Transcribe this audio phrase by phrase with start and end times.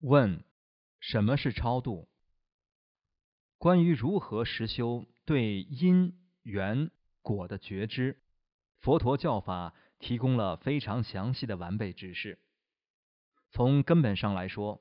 [0.00, 0.42] 问：
[0.98, 2.08] 什么是超度？
[3.58, 8.22] 关于如何实修对因缘果的觉知，
[8.78, 12.38] 佛陀教法提供了非常详细的完备指示。
[13.50, 14.80] 从根本上来说，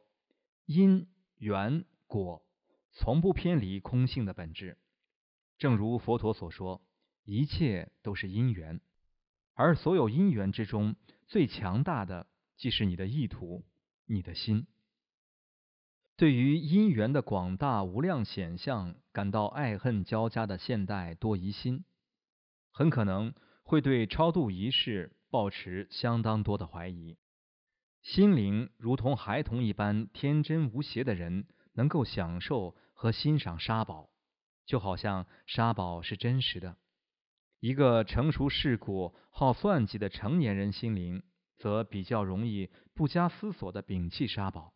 [0.66, 2.46] 因缘果
[2.94, 4.78] 从不偏离空性的本质。
[5.58, 6.82] 正如佛陀所说，
[7.26, 8.80] 一切都是因缘，
[9.54, 10.96] 而所有因缘之中
[11.28, 13.66] 最强大的，即是你的意图，
[14.06, 14.66] 你的心。
[16.20, 21.86] 对于因缘的广大无量显象感到爱恨交加的现代多疑心，
[22.72, 27.18] 很可能会对超度仪式抱持相当多的怀疑。
[28.02, 34.10] 心灵如同孩童一般天真无邪的人，能够享受和欣赏沙宝，
[34.66, 36.76] 就好像沙宝是真实的。
[37.62, 41.24] 一个成熟世故、好算计的成年人心灵，
[41.56, 44.74] 则比较容易不加思索的摒弃沙宝。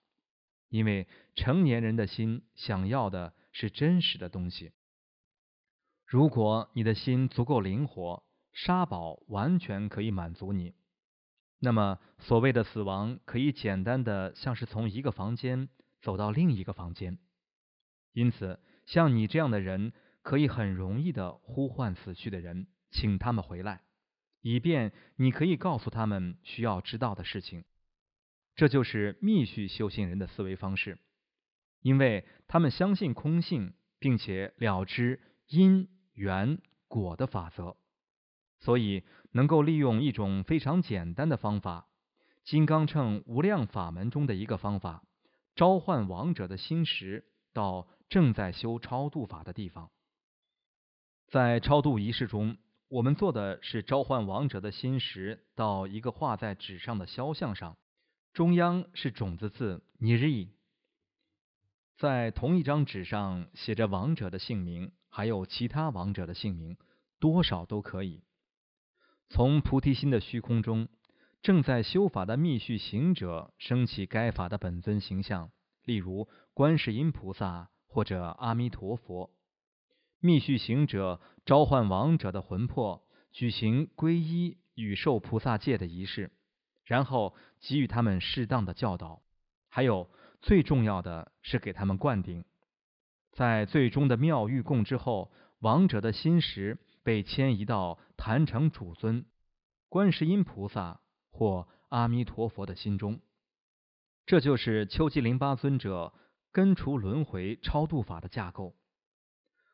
[0.74, 4.72] 因为成年人的心想要的是真实的东西。
[6.08, 10.74] 如果你的心足够灵活，沙宝完全可以满足你。
[11.60, 15.70] 那么，所谓的死亡可以简单的像是从一个房间
[16.02, 17.20] 走到另一个房间。
[18.14, 23.84] 因此，像你这样的人，可以很容易的呼唤死去的人，请他们回来，
[24.42, 27.64] 以便你可以告诉他们需要知道的事情。
[28.56, 31.00] 这就是密续修行人的思维方式，
[31.82, 37.78] 因为他们相信空性，并且了知因缘果的法则，
[38.60, 41.88] 所以能够利用一种非常简单的方法——
[42.46, 45.04] 金刚乘无量法门中的一个方法，
[45.56, 49.90] 召唤亡者的心识到正在修超度法的地方。
[51.28, 52.58] 在超度仪式中，
[52.88, 57.78] 我们做的是召唤亡者的心识到一个画在纸上的肖像上。
[58.34, 60.48] 中央是种子字尼日
[61.98, 66.76] 在同一张纸上写着亡者的姓名，还有其他亡者的姓名，
[67.20, 68.24] 多少都可以。
[69.30, 70.88] 从菩提心的虚空中，
[71.44, 75.52] 正在修法的密续行者升起该法的本尊形象，
[75.84, 79.30] 例如观世音菩萨或者阿弥陀佛。
[80.20, 86.32] 密续行者召唤亡者的魂魄，举行皈依与受菩萨戒的仪式。
[86.86, 89.22] 然后给予他们适当的教导，
[89.70, 90.10] 还有
[90.42, 92.44] 最重要的是给他们灌顶。
[93.32, 99.26] 在最终的妙玉供之后，亡者的心识被迁移到坛城主尊
[99.90, 101.00] 观世音菩萨
[101.32, 103.20] 或阿弥陀佛的心中。
[104.26, 106.14] 这就是秋季林巴尊者
[106.52, 108.76] 根除轮回超度法的架构。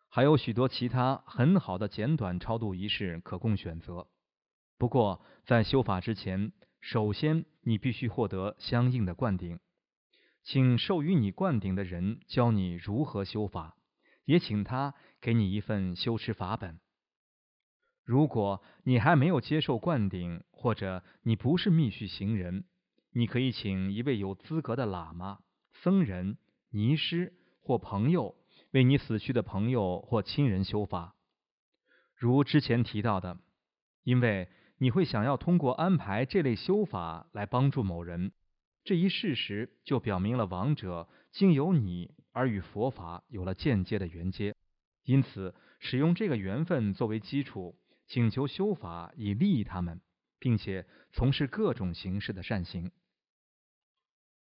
[0.09, 4.07] 还有许多其他很好的简短超度仪式可供选择。
[4.77, 6.51] 不过在修法之前，
[6.81, 9.59] 首先，你必须获得相应的灌顶，
[10.43, 13.77] 请授予你灌顶的人教你如何修法，
[14.23, 16.79] 也请他给你一份修持法本。
[18.05, 22.63] 如果你还没有接受灌顶，或者你不是密续行人，
[23.11, 25.39] 你可以请一位有资格的喇嘛、
[25.83, 26.37] 僧人、
[26.71, 28.35] 尼师或朋友
[28.71, 31.15] 为你死去的朋友或亲人修法。
[32.15, 33.37] 如之前提到的，
[34.03, 34.49] 因为。
[34.81, 38.31] 你会想要通过安排这类修法来帮助某人，
[38.85, 44.55] 这一事实就表明了王者经由你而与佛法有了间接的缘接，
[45.03, 49.99] 因此使用这个缘分作为基础，请求修法以利益他们，
[50.39, 52.91] 并且从事各种形式的善行。